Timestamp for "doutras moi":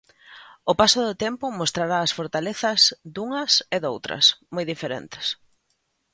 3.85-4.65